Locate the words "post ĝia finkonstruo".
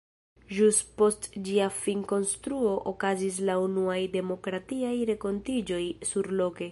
1.01-2.71